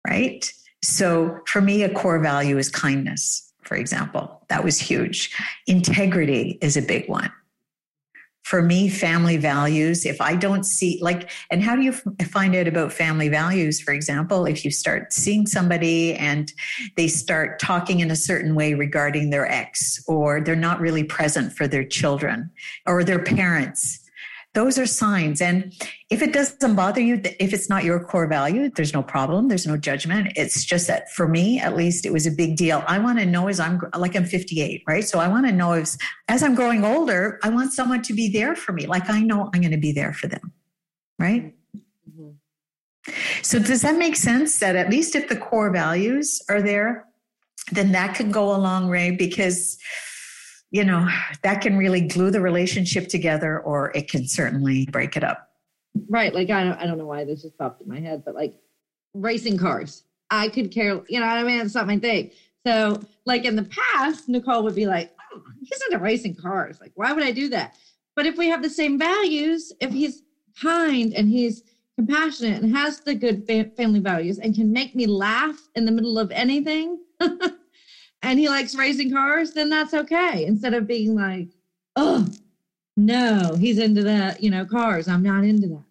[0.08, 0.52] right?
[0.82, 4.42] So for me, a core value is kindness, for example.
[4.50, 5.36] That was huge.
[5.68, 7.32] Integrity is a big one
[8.50, 12.68] for me, family values, if I don't see, like, and how do you find out
[12.68, 13.80] about family values?
[13.80, 16.52] For example, if you start seeing somebody and
[16.98, 21.54] they start talking in a certain way regarding their ex, or they're not really present
[21.54, 22.50] for their children
[22.88, 24.09] or their parents,
[24.56, 25.42] those are signs.
[25.42, 25.74] And
[26.10, 29.48] if it doesn't bother you, if it's not your core value, there's no problem.
[29.48, 30.34] There's no judgment.
[30.36, 32.84] It's just that for me, at least, it was a big deal.
[32.88, 35.04] I want to know as I'm like I'm 58, right?
[35.04, 35.96] So I want to know if
[36.28, 38.88] as I'm growing older, I want someone to be there for me.
[38.88, 40.52] Like I know I'm going to be there for them,
[41.20, 41.54] right?
[42.10, 43.12] Mm-hmm.
[43.44, 47.06] So does that make sense that at least if the core values are there,
[47.72, 49.78] then that can go a long way because
[50.72, 51.08] you know,
[51.44, 55.50] that can really glue the relationship together or it can certainly break it up.
[56.08, 56.34] Right.
[56.34, 58.56] Like, I don't, I don't know why this just popped in my head, but like
[59.14, 61.62] racing cars, I could care, you know I mean?
[61.62, 62.32] It's not my thing.
[62.66, 66.80] So, like in the past, Nicole would be like, oh, he's into racing cars.
[66.80, 67.76] Like, why would I do that?
[68.16, 70.24] But if we have the same values, if he's
[70.62, 71.64] kind and he's
[71.96, 76.20] compassionate and has the good family values and can make me laugh in the middle
[76.20, 77.00] of anything,
[78.22, 80.46] and he likes racing cars, then that's okay.
[80.46, 81.50] Instead of being like,
[81.96, 82.28] oh,
[82.98, 85.08] no, he's into that, you know, cars.
[85.08, 85.89] I'm not into that.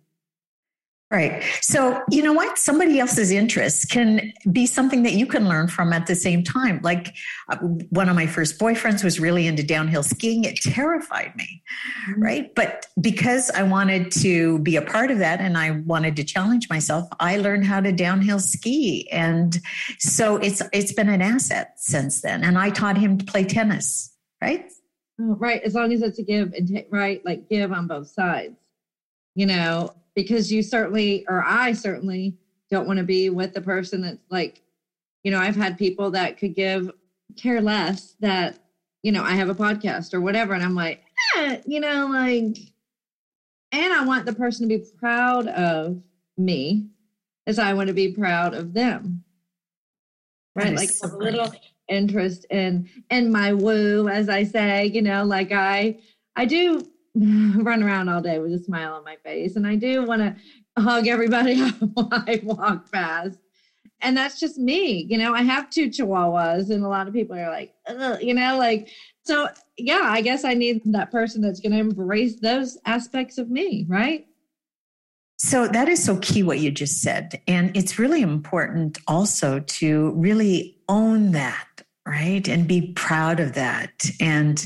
[1.11, 1.43] Right.
[1.63, 2.59] So, you know what?
[2.59, 6.81] Somebody else's interests can be something that you can learn from at the same time.
[6.83, 7.15] Like
[7.49, 10.45] uh, one of my first boyfriends was really into downhill skiing.
[10.45, 11.63] It terrified me.
[12.11, 12.23] Mm-hmm.
[12.23, 12.55] Right.
[12.55, 16.69] But because I wanted to be a part of that and I wanted to challenge
[16.69, 19.09] myself, I learned how to downhill ski.
[19.11, 19.59] And
[19.99, 22.45] so it's, it's been an asset since then.
[22.45, 24.15] And I taught him to play tennis.
[24.43, 24.71] Right.
[25.19, 25.63] Oh, right.
[25.63, 27.25] As long as it's a give and take, right.
[27.25, 28.59] Like give on both sides,
[29.35, 32.37] you know, because you certainly or I certainly
[32.73, 34.63] don't want to be with the person that's like,
[35.23, 36.91] you know, I've had people that could give
[37.37, 38.59] care less that,
[39.05, 40.55] you know, I have a podcast or whatever.
[40.55, 41.05] And I'm like,
[41.37, 42.59] eh, you know, like,
[43.71, 46.03] and I want the person to be proud of
[46.37, 46.89] me
[47.47, 49.23] as I want to be proud of them.
[50.57, 50.75] Right.
[50.75, 51.53] Like so a little
[51.89, 56.01] interest in in my woo, as I say, you know, like I
[56.35, 56.91] I do
[57.63, 59.57] run around all day with a smile on my face.
[59.57, 60.37] And I do want to
[60.81, 61.61] hug everybody
[61.97, 63.39] I walk past.
[64.01, 65.07] And that's just me.
[65.09, 67.75] You know, I have two chihuahuas, and a lot of people are like,
[68.21, 68.91] you know, like,
[69.25, 73.51] so yeah, I guess I need that person that's going to embrace those aspects of
[73.51, 74.27] me, right?
[75.37, 77.41] So that is so key what you just said.
[77.47, 81.68] And it's really important also to really own that
[82.09, 82.49] right?
[82.49, 83.91] And be proud of that.
[84.21, 84.65] And,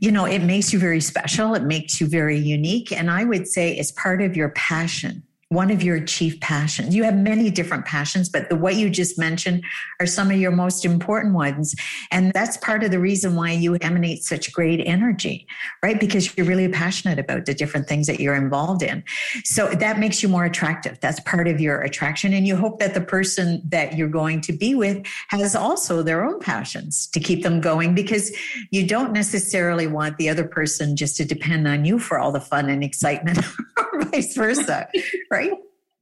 [0.00, 1.54] you know, it makes you very special.
[1.54, 2.92] It makes you very unique.
[2.92, 6.94] And I would say it's part of your passion one of your chief passions.
[6.94, 9.64] You have many different passions, but the what you just mentioned
[9.98, 11.74] are some of your most important ones.
[12.12, 15.48] And that's part of the reason why you emanate such great energy,
[15.82, 15.98] right?
[15.98, 19.02] Because you're really passionate about the different things that you're involved in.
[19.42, 21.00] So that makes you more attractive.
[21.00, 22.32] That's part of your attraction.
[22.32, 26.24] And you hope that the person that you're going to be with has also their
[26.24, 28.30] own passions to keep them going because
[28.70, 32.40] you don't necessarily want the other person just to depend on you for all the
[32.40, 33.44] fun and excitement
[34.00, 34.88] or vice versa,
[35.30, 35.52] right?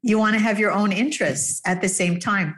[0.02, 2.56] You want to have your own interests at the same time.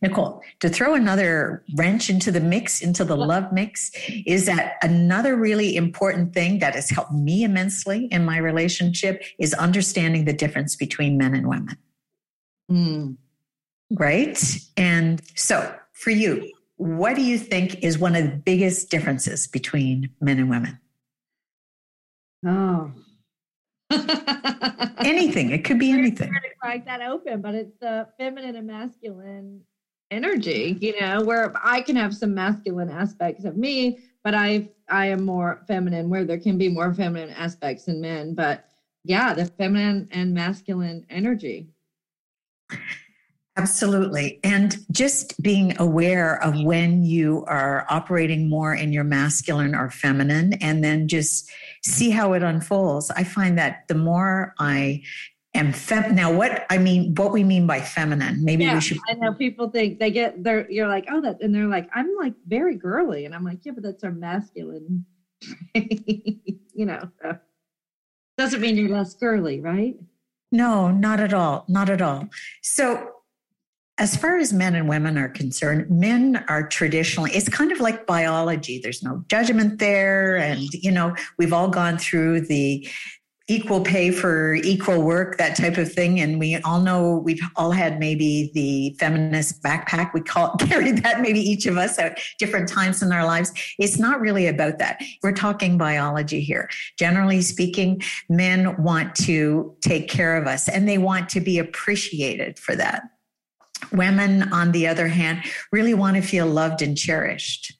[0.00, 3.90] Nicole, to throw another wrench into the mix, into the love mix,
[4.26, 9.52] is that another really important thing that has helped me immensely in my relationship is
[9.54, 11.76] understanding the difference between men and women.
[12.70, 13.16] Mm.
[13.90, 14.42] Right?
[14.76, 20.10] And so for you, what do you think is one of the biggest differences between
[20.20, 20.78] men and women?
[22.46, 22.92] Oh,
[25.04, 25.50] anything.
[25.50, 26.28] It could be anything.
[26.28, 29.62] Trying to crack that open, but it's the feminine and masculine
[30.10, 35.06] energy, you know, where I can have some masculine aspects of me, but I I
[35.06, 38.64] am more feminine where there can be more feminine aspects in men, but
[39.04, 41.68] yeah, the feminine and masculine energy.
[43.56, 44.38] Absolutely.
[44.44, 50.52] And just being aware of when you are operating more in your masculine or feminine,
[50.54, 51.50] and then just
[51.84, 53.10] see how it unfolds.
[53.10, 55.02] I find that the more I
[55.54, 58.98] am fem now what I mean what we mean by feminine maybe yeah, we should
[59.08, 62.14] I know people think they get they're you're like oh that and they're like I'm
[62.20, 65.06] like very girly and I'm like yeah but that's our masculine
[65.74, 67.38] you know so.
[68.36, 69.96] doesn't mean you're less girly right
[70.52, 72.28] no not at all not at all
[72.62, 73.10] so
[73.98, 78.06] as far as men and women are concerned, men are traditionally, it's kind of like
[78.06, 78.80] biology.
[78.80, 80.36] There's no judgment there.
[80.36, 82.88] And, you know, we've all gone through the
[83.50, 86.20] equal pay for equal work, that type of thing.
[86.20, 90.12] And we all know we've all had maybe the feminist backpack.
[90.12, 93.52] We call carried that maybe each of us at different times in our lives.
[93.78, 95.02] It's not really about that.
[95.22, 96.68] We're talking biology here.
[96.98, 102.58] Generally speaking, men want to take care of us and they want to be appreciated
[102.58, 103.02] for that.
[103.92, 107.74] Women, on the other hand, really want to feel loved and cherished.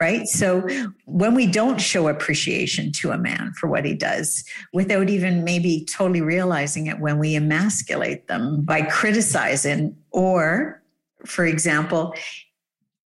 [0.00, 0.26] Right.
[0.26, 0.68] So
[1.06, 5.86] when we don't show appreciation to a man for what he does, without even maybe
[5.88, 10.82] totally realizing it, when we emasculate them by criticizing, or
[11.24, 12.14] for example,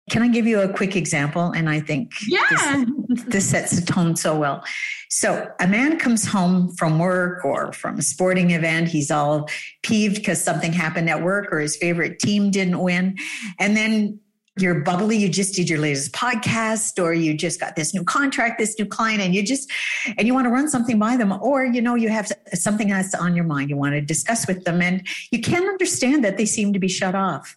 [0.09, 1.53] can I give you a quick example?
[1.53, 2.85] And I think yeah.
[3.09, 4.65] this, this sets the tone so well.
[5.11, 8.89] So a man comes home from work or from a sporting event.
[8.89, 9.49] He's all
[9.83, 13.17] peeved because something happened at work or his favorite team didn't win.
[13.59, 14.21] And then
[14.61, 18.59] you're bubbly, you just did your latest podcast, or you just got this new contract,
[18.59, 19.71] this new client, and you just
[20.17, 23.15] and you want to run something by them, or you know, you have something that's
[23.15, 26.47] on your mind you want to discuss with them, and you can't understand that they
[26.47, 27.57] seem to be shut off.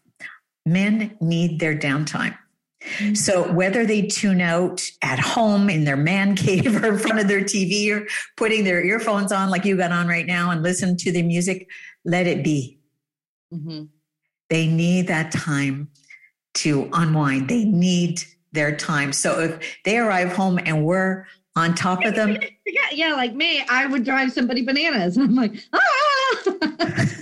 [0.65, 2.37] Men need their downtime.
[2.81, 3.13] Mm-hmm.
[3.13, 7.27] So whether they tune out at home in their man cave or in front of
[7.27, 10.97] their TV or putting their earphones on like you got on right now and listen
[10.97, 11.67] to the music,
[12.05, 12.79] let it be.
[13.53, 13.85] Mm-hmm.
[14.49, 15.89] They need that time
[16.55, 17.49] to unwind.
[17.49, 19.13] They need their time.
[19.13, 22.37] So if they arrive home and we're on top of them.
[22.63, 25.17] Yeah, yeah, like me, I would drive somebody bananas.
[25.17, 27.15] I'm like, ah.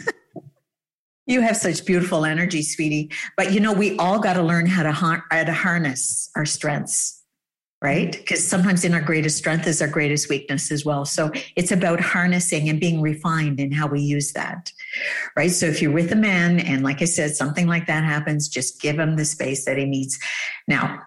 [1.30, 3.12] You have such beautiful energy, sweetie.
[3.38, 6.44] But you know, we all got to learn how to, har- how to harness our
[6.44, 7.24] strengths,
[7.84, 8.12] right?
[8.12, 11.06] Because sometimes in our greatest strength is our greatest weakness as well.
[11.06, 14.74] So it's about harnessing and being refined in how we use that,
[15.38, 15.52] right?
[15.52, 18.82] So if you're with a man and like I said, something like that happens, just
[18.82, 20.18] give him the space that he needs.
[20.68, 21.00] Now,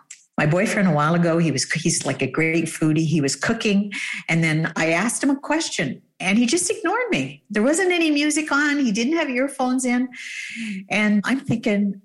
[0.42, 3.06] my boyfriend a while ago, he was he's like a great foodie.
[3.06, 3.92] He was cooking,
[4.28, 7.44] and then I asked him a question and he just ignored me.
[7.48, 8.78] There wasn't any music on.
[8.78, 10.08] He didn't have earphones in.
[10.88, 12.00] And I'm thinking,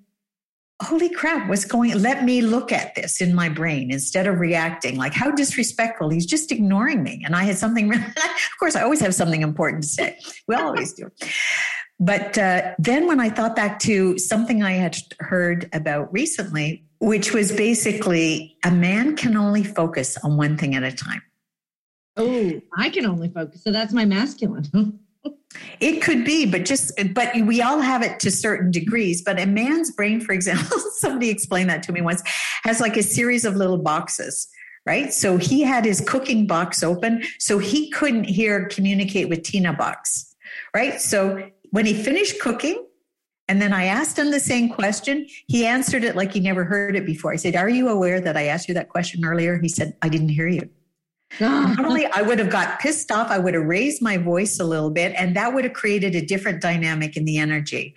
[0.84, 4.97] holy crap, what's going let me look at this in my brain instead of reacting
[4.97, 8.06] like how disrespectful he's just ignoring me and i had something of
[8.60, 10.15] course i always have something important to say
[10.47, 11.10] we always do
[12.00, 17.34] but uh, then when i thought back to something i had heard about recently which
[17.34, 21.22] was basically a man can only focus on one thing at a time
[22.18, 23.64] Oh, I can only focus.
[23.64, 25.00] So that's my masculine.
[25.80, 29.22] it could be, but just, but we all have it to certain degrees.
[29.22, 32.24] But a man's brain, for example, somebody explained that to me once,
[32.64, 34.48] has like a series of little boxes
[34.86, 35.14] right?
[35.14, 40.34] So he had his cooking box open, so he couldn't hear communicate with Tina box,
[40.74, 41.02] right?
[41.02, 42.87] So when he finished cooking,
[43.48, 46.96] and then I asked him the same question, he answered it like he never heard
[46.96, 47.32] it before.
[47.32, 49.58] I said, Are you aware that I asked you that question earlier?
[49.60, 50.70] He said, I didn't hear you.
[51.40, 53.30] Normally, I would have got pissed off.
[53.30, 56.26] I would have raised my voice a little bit, and that would have created a
[56.26, 57.94] different dynamic in the energy,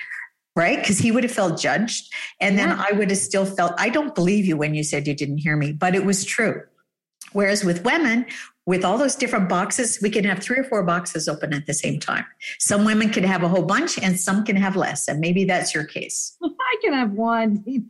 [0.57, 0.79] right?
[0.79, 2.13] Because he would have felt judged.
[2.41, 2.67] And yeah.
[2.67, 5.39] then I would have still felt, I don't believe you when you said you didn't
[5.39, 6.63] hear me, but it was true.
[7.33, 8.27] Whereas with women,
[8.71, 11.75] with all those different boxes, we can have three or four boxes open at the
[11.75, 12.25] same time.
[12.61, 15.09] Some women can have a whole bunch and some can have less.
[15.09, 16.39] And maybe that's your case.
[16.45, 17.65] I can have one.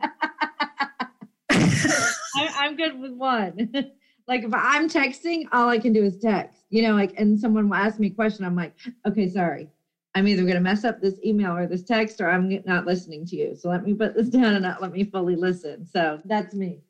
[1.51, 3.71] I'm good with one.
[4.27, 7.69] like if I'm texting, all I can do is text, you know, like, and someone
[7.69, 8.47] will ask me a question.
[8.47, 8.75] I'm like,
[9.07, 9.69] okay, sorry.
[10.15, 13.27] I'm either going to mess up this email or this text, or I'm not listening
[13.27, 13.55] to you.
[13.55, 15.85] So let me put this down and not let me fully listen.
[15.85, 16.81] So that's me.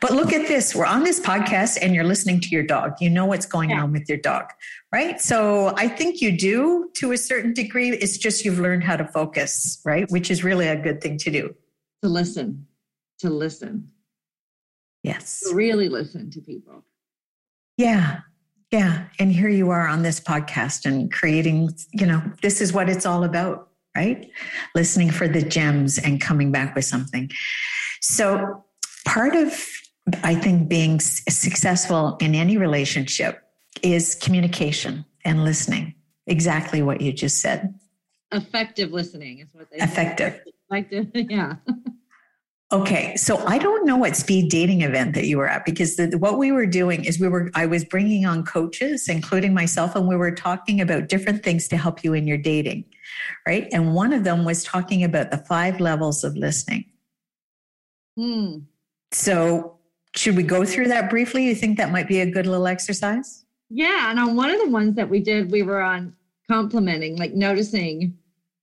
[0.00, 0.74] But look at this.
[0.74, 2.92] We're on this podcast and you're listening to your dog.
[3.00, 3.82] You know what's going yeah.
[3.82, 4.44] on with your dog,
[4.92, 5.20] right?
[5.20, 7.90] So I think you do to a certain degree.
[7.90, 10.10] It's just you've learned how to focus, right?
[10.10, 11.54] Which is really a good thing to do.
[12.02, 12.66] To listen,
[13.20, 13.90] to listen.
[15.02, 15.42] Yes.
[15.52, 16.84] Really listen to people.
[17.76, 18.20] Yeah.
[18.72, 19.04] Yeah.
[19.18, 23.06] And here you are on this podcast and creating, you know, this is what it's
[23.06, 24.28] all about, right?
[24.74, 27.30] Listening for the gems and coming back with something.
[28.00, 28.64] So,
[29.06, 29.58] part of,
[30.22, 33.42] I think, being successful in any relationship
[33.82, 35.94] is communication and listening.
[36.26, 37.74] Exactly what you just said.
[38.32, 40.40] Effective listening is what they Effective.
[40.68, 41.06] Effective.
[41.30, 41.56] Yeah.
[42.72, 46.18] Okay, so I don't know what speed dating event that you were at because the,
[46.18, 50.08] what we were doing is we were I was bringing on coaches, including myself, and
[50.08, 52.84] we were talking about different things to help you in your dating,
[53.46, 53.68] right?
[53.72, 56.86] And one of them was talking about the five levels of listening.
[58.16, 58.56] Hmm.
[59.12, 59.78] So,
[60.14, 61.44] should we go through that briefly?
[61.44, 63.44] You think that might be a good little exercise?
[63.68, 66.14] Yeah, and on one of the ones that we did, we were on
[66.48, 68.16] complimenting, like noticing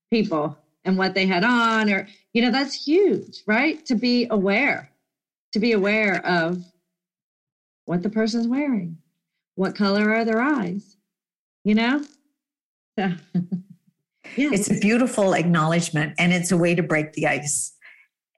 [0.09, 4.91] people and what they had on or you know that's huge right to be aware
[5.51, 6.63] to be aware of
[7.85, 8.97] what the person's wearing
[9.55, 10.97] what color are their eyes
[11.63, 12.03] you know
[12.97, 13.15] yeah.
[14.35, 17.72] it's a beautiful acknowledgement and it's a way to break the ice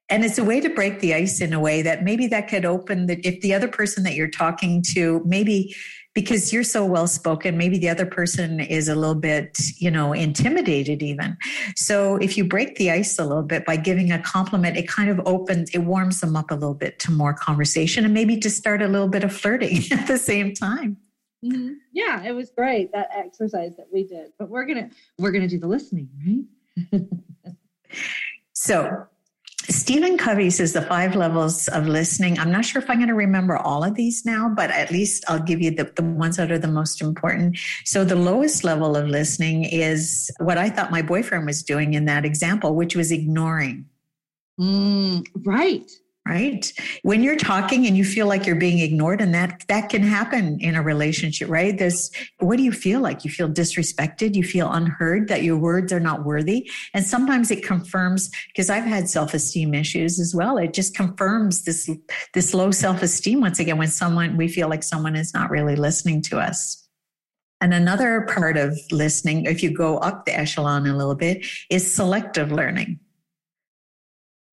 [0.10, 2.66] and it's a way to break the ice in a way that maybe that could
[2.66, 5.76] open the if the other person that you're talking to maybe
[6.14, 10.14] because you're so well spoken maybe the other person is a little bit you know
[10.14, 11.38] intimidated even.
[11.76, 15.10] So if you break the ice a little bit by giving a compliment it kind
[15.10, 18.50] of opens it warms them up a little bit to more conversation and maybe to
[18.50, 20.98] start a little bit of flirting at the same time.
[21.44, 21.74] Mm-hmm.
[21.94, 24.32] yeah it was great that exercise that we did.
[24.38, 26.48] But we're gonna we're gonna do the listening
[26.92, 27.02] right?
[28.56, 29.06] So
[29.68, 32.38] Stephen Covey says the five levels of listening.
[32.38, 35.26] I'm not sure if I'm going to remember all of these now, but at least
[35.28, 37.58] I'll give you the, the ones that are the most important.
[37.84, 42.06] So the lowest level of listening is what I thought my boyfriend was doing in
[42.06, 43.86] that example, which was ignoring.
[44.60, 45.92] Mm, right
[46.28, 46.74] right?
[47.04, 50.60] When you're talking and you feel like you're being ignored and that that can happen
[50.60, 51.78] in a relationship right?
[51.78, 52.10] There's
[52.40, 53.24] what do you feel like?
[53.24, 54.34] You feel disrespected?
[54.36, 56.70] You feel unheard that your words are not worthy?
[56.94, 60.58] And sometimes it confirms because i've had self-esteem issues as well.
[60.58, 61.90] It just confirms this
[62.34, 66.22] this low self-esteem once again when someone we feel like someone is not really listening
[66.24, 66.82] to us.
[67.62, 71.96] And another part of listening if you go up the echelon a little bit is
[71.96, 73.00] selective learning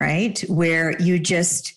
[0.03, 0.39] right?
[0.49, 1.73] Where you just,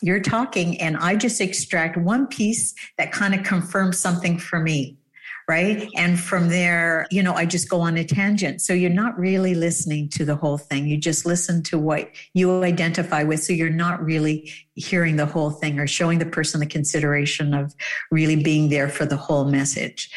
[0.00, 4.98] you're talking and I just extract one piece that kind of confirms something for me.
[5.46, 5.90] Right.
[5.94, 8.62] And from there, you know, I just go on a tangent.
[8.62, 10.88] So you're not really listening to the whole thing.
[10.88, 13.44] You just listen to what you identify with.
[13.44, 17.74] So you're not really hearing the whole thing or showing the person the consideration of
[18.10, 20.10] really being there for the whole message.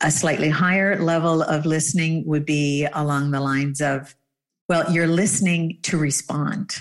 [0.00, 4.14] A slightly higher level of listening would be along the lines of
[4.68, 6.76] well, you're listening to respond,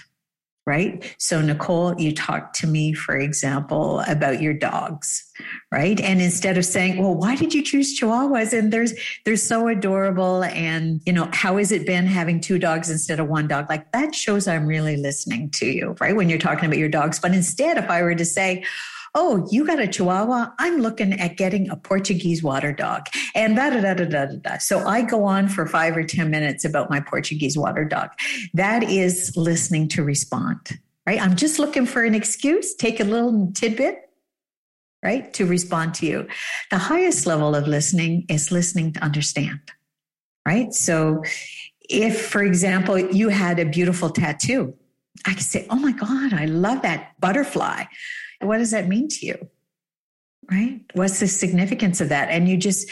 [0.66, 1.16] right?
[1.18, 5.24] So, Nicole, you talked to me, for example, about your dogs,
[5.72, 6.00] right?
[6.02, 10.44] And instead of saying, "Well, why did you choose Chihuahuas?" and there's they're so adorable,
[10.44, 13.70] and you know, how has it been having two dogs instead of one dog?
[13.70, 16.16] Like that shows I'm really listening to you, right?
[16.16, 17.20] When you're talking about your dogs.
[17.20, 18.66] But instead, if I were to say,
[19.18, 20.52] oh, you got a Chihuahua?
[20.60, 23.08] I'm looking at getting a Portuguese water dog.
[23.34, 24.58] And da da da da da da.
[24.60, 28.12] So I go on for five or 10 minutes about my Portuguese water dog.
[28.54, 31.20] That is listening to respond, right?
[31.20, 33.98] I'm just looking for an excuse, take a little tidbit,
[35.04, 36.28] right, to respond to you.
[36.70, 39.60] The highest level of listening is listening to understand,
[40.46, 40.72] right?
[40.74, 41.24] So
[41.90, 44.76] if, for example, you had a beautiful tattoo,
[45.26, 47.86] I could say, Oh my God, I love that butterfly.
[48.42, 49.50] What does that mean to you?
[50.50, 50.80] Right?
[50.94, 52.30] What's the significance of that?
[52.30, 52.90] And you just,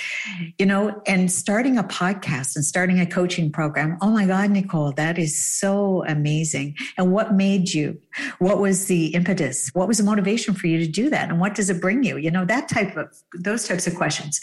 [0.60, 3.98] you know, and starting a podcast and starting a coaching program.
[4.02, 6.76] Oh my God, Nicole, that is so amazing.
[6.98, 8.02] And what made you?
[8.40, 9.70] What was the impetus?
[9.74, 11.30] What was the motivation for you to do that?
[11.30, 12.18] And what does it bring you?
[12.18, 14.42] You know, that type of, those types of questions.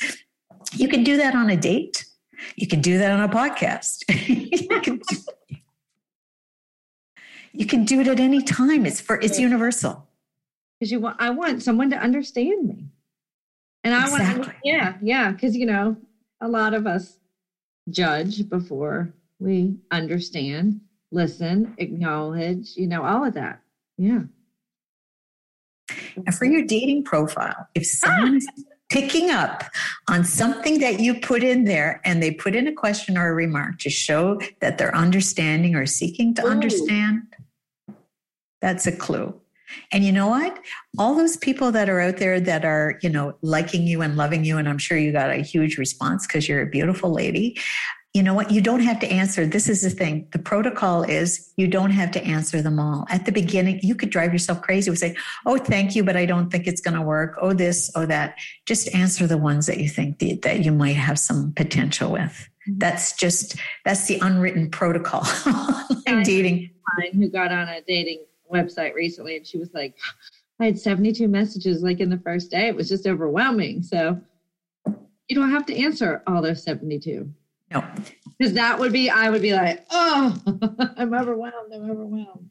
[0.72, 2.07] You can do that on a date.
[2.57, 4.05] You can do that on a podcast.
[4.26, 5.16] you, can do,
[7.53, 8.86] you can do it at any time.
[8.86, 10.09] It's for, it's universal
[10.83, 12.89] because you want I want someone to understand me.
[13.85, 14.47] And I exactly.
[14.47, 15.97] want yeah, yeah, because you know,
[16.41, 17.18] a lot of us
[17.89, 20.80] judge before we understand,
[21.12, 23.61] listen, acknowledge, you know, all of that.
[23.97, 24.22] Yeah.
[26.16, 28.09] And for your dating profile, if ah!
[28.09, 28.47] someone's
[28.91, 29.62] picking up
[30.09, 33.35] on something that you put in there and they put in a question or a
[33.35, 36.51] remark to show that they're understanding or seeking to Ooh.
[36.51, 37.22] understand,
[38.61, 39.41] that's a clue.
[39.92, 40.58] And you know what?
[40.98, 44.44] All those people that are out there that are, you know, liking you and loving
[44.44, 47.58] you, and I'm sure you got a huge response because you're a beautiful lady.
[48.14, 48.50] you know what?
[48.50, 49.46] You don't have to answer.
[49.46, 50.28] This is the thing.
[50.32, 53.06] The protocol is you don't have to answer them all.
[53.08, 55.16] At the beginning, you could drive yourself crazy with say,
[55.46, 57.38] Oh, thank you, but I don't think it's going to work.
[57.40, 58.36] Oh, this, oh, that.
[58.66, 62.50] Just answer the ones that you think that you might have some potential with.
[62.68, 62.78] Mm-hmm.
[62.78, 63.56] That's just,
[63.86, 65.26] that's the unwritten protocol
[66.06, 66.70] in dating.
[67.14, 69.96] Who got on a dating website recently and she was like,
[70.61, 72.68] I had 72 messages like in the first day.
[72.68, 73.82] It was just overwhelming.
[73.82, 74.20] So
[75.28, 77.28] you don't have to answer all those 72.
[77.72, 77.84] No.
[78.38, 80.40] Because that would be, I would be like, oh,
[80.96, 81.72] I'm overwhelmed.
[81.74, 82.50] I'm overwhelmed.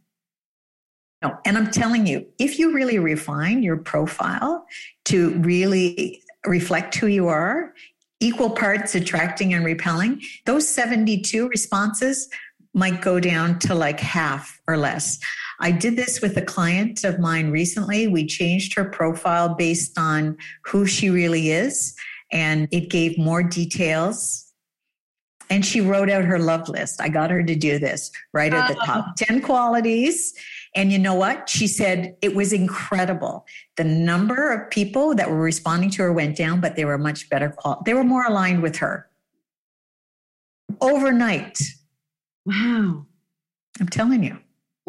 [1.21, 1.37] No.
[1.45, 4.65] And I'm telling you, if you really refine your profile
[5.05, 7.73] to really reflect who you are,
[8.19, 12.29] equal parts attracting and repelling, those 72 responses
[12.73, 15.19] might go down to like half or less.
[15.61, 18.07] I did this with a client of mine recently.
[18.07, 21.95] We changed her profile based on who she really is,
[22.31, 24.51] and it gave more details
[25.51, 27.01] and she wrote out her love list.
[27.01, 28.85] I got her to do this right at the ah.
[28.85, 29.13] top oh.
[29.17, 30.33] 10 qualities.
[30.73, 31.49] And you know what?
[31.49, 33.45] She said it was incredible.
[33.75, 37.29] The number of people that were responding to her went down, but they were much
[37.29, 37.81] better quality.
[37.85, 39.09] They were more aligned with her
[40.79, 41.59] overnight.
[42.45, 43.05] Wow.
[43.81, 44.39] I'm telling you.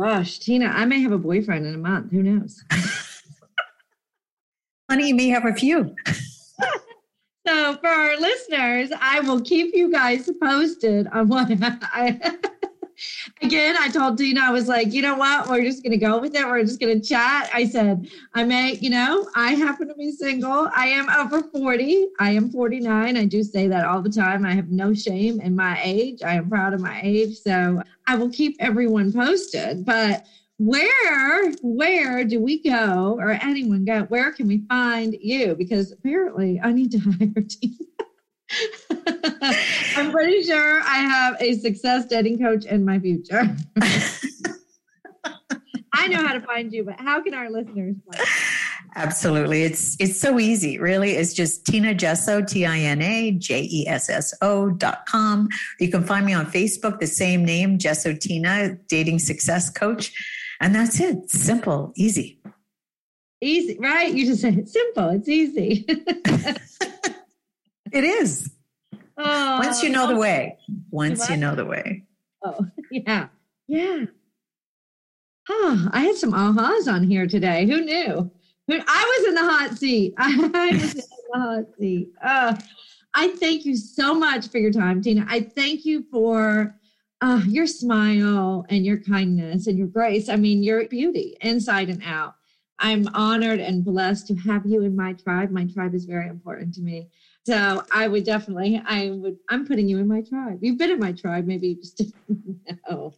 [0.03, 2.11] Gosh, Tina, I may have a boyfriend in a month.
[2.11, 2.65] Who knows?
[4.91, 5.95] Honey, you may have a few.
[7.45, 11.49] So for our listeners, I will keep you guys posted on what
[11.83, 12.21] I
[13.43, 16.35] again I told Tina, I was like, you know what, we're just gonna go with
[16.35, 16.47] it.
[16.47, 17.51] We're just gonna chat.
[17.53, 20.69] I said, I may, you know, I happen to be single.
[20.75, 22.09] I am over 40.
[22.19, 23.17] I am 49.
[23.17, 24.45] I do say that all the time.
[24.45, 26.23] I have no shame in my age.
[26.23, 27.39] I am proud of my age.
[27.39, 29.85] So I will keep everyone posted.
[29.85, 30.27] But
[30.59, 36.61] where where do we go or anyone go where can we find you because apparently
[36.63, 37.77] i need to hire a team
[39.97, 43.57] i'm pretty sure i have a success dating coach in my future
[45.95, 48.33] i know how to find you but how can our listeners find you?
[48.95, 49.63] Absolutely.
[49.63, 51.13] It's it's so easy, really.
[51.13, 53.41] It's just Tina Jesso, T-I-N-A-J-E-S-S-O
[54.71, 55.49] dot com.
[55.81, 60.13] You can find me on Facebook, the same name, Jesso Tina, dating success coach.
[60.61, 61.31] And that's it.
[61.31, 62.39] Simple, easy.
[63.41, 64.13] Easy, right?
[64.13, 65.87] You just said it's simple, it's easy.
[67.93, 68.51] it is.
[69.17, 70.59] Oh, Once you know the way.
[70.91, 72.05] Once you know the way.
[72.45, 73.29] Oh, yeah.
[73.69, 74.07] Yeah.
[75.49, 77.67] Oh, I had some ahas on here today.
[77.67, 78.31] Who knew?
[78.71, 80.15] I was in the hot seat.
[80.19, 82.11] I was in the hot seat.
[82.25, 82.57] Oh,
[83.15, 85.27] I thank you so much for your time, Tina.
[85.29, 86.75] I thank you for
[87.21, 90.29] uh, your smile and your kindness and your grace.
[90.29, 92.35] I mean, your beauty inside and out.
[92.79, 95.51] I'm honored and blessed to have you in my tribe.
[95.51, 97.09] My tribe is very important to me.
[97.45, 100.59] So I would definitely, I would, I'm putting you in my tribe.
[100.63, 101.97] You've been in my tribe, maybe you just
[102.29, 103.15] didn't know.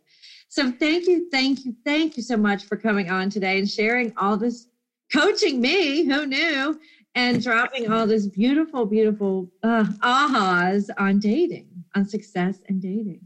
[0.49, 4.13] So thank you, thank you, thank you so much for coming on today and sharing
[4.17, 4.69] all this,
[5.13, 6.81] coaching me, who knew,
[7.15, 13.21] and dropping all this beautiful, beautiful uh, ahas on dating, on success and dating.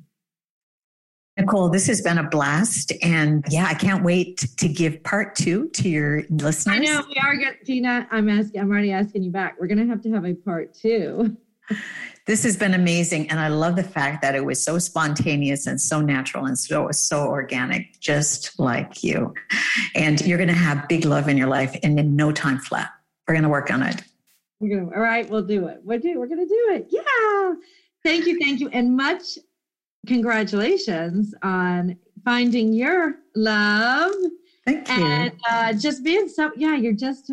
[1.38, 2.92] Nicole, this has been a blast.
[3.02, 6.76] And yeah, I can't wait to give part two to your listeners.
[6.76, 8.08] I know we are good, Tina.
[8.10, 9.56] I'm asking, I'm already asking you back.
[9.60, 11.36] We're going to have to have a part two.
[12.28, 13.30] This has been amazing.
[13.30, 16.90] And I love the fact that it was so spontaneous and so natural and so,
[16.90, 19.32] so organic, just like you.
[19.94, 22.90] And you're going to have big love in your life and in no time flat.
[23.26, 24.02] We're going to work on it.
[24.60, 25.80] We're gonna, all right, we'll do it.
[25.82, 26.88] We'll do, we're going to do it.
[26.90, 27.54] Yeah.
[28.04, 28.38] Thank you.
[28.38, 28.68] Thank you.
[28.68, 29.38] And much
[30.06, 34.12] congratulations on finding your love.
[34.66, 34.94] Thank you.
[34.94, 37.30] And uh, just being so, yeah, you're just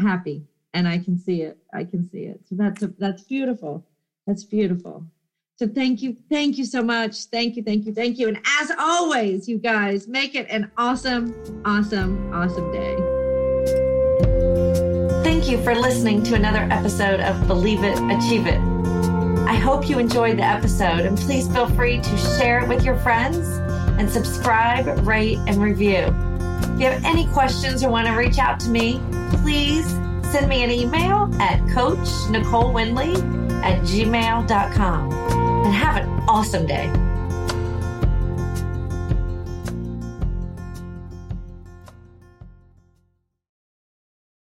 [0.00, 0.44] happy.
[0.74, 1.58] And I can see it.
[1.72, 2.40] I can see it.
[2.48, 3.86] So that's a, that's beautiful.
[4.26, 5.06] That's beautiful.
[5.58, 6.16] So thank you.
[6.28, 7.24] Thank you so much.
[7.24, 7.62] Thank you.
[7.62, 7.94] Thank you.
[7.94, 8.28] Thank you.
[8.28, 12.96] And as always, you guys make it an awesome, awesome, awesome day.
[15.24, 18.75] Thank you for listening to another episode of Believe It, Achieve It.
[19.46, 22.96] I hope you enjoyed the episode and please feel free to share it with your
[22.96, 23.46] friends
[23.98, 26.14] and subscribe, rate, and review.
[26.74, 29.00] If you have any questions or want to reach out to me,
[29.42, 29.88] please
[30.30, 33.14] send me an email at Coach Nicole Winley
[33.62, 36.90] at gmail.com and have an awesome day.